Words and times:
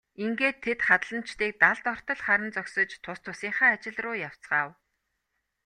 Ингээд 0.25 0.57
тэд 0.65 0.79
хадланчдыг 0.87 1.51
далд 1.63 1.85
ортол 1.93 2.19
харан 2.25 2.49
зогсож 2.55 2.91
тус 3.03 3.19
тусынхаа 3.25 3.69
ажил 3.75 3.97
руу 4.03 4.15
явцгаав. 4.27 4.71